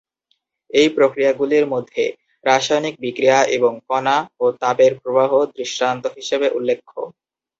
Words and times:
এই 0.71 0.89
প্রক্রিয়াগুলির 0.97 1.65
মধ্যে 1.67 2.03
রাসায়নিক 2.43 2.95
বিক্রিয়া 2.99 3.39
এবং 3.55 3.71
কণা 3.89 4.17
ও 4.39 4.55
তাপের 4.61 4.91
প্রবাহ 5.01 5.31
দৃষ্টান্ত 5.55 6.03
হিসেবে 6.17 6.47
উল্লেখ্য। 6.57 6.95